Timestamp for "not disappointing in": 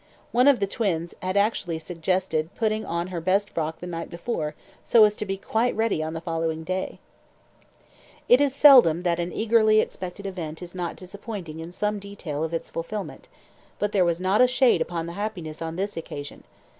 10.73-11.71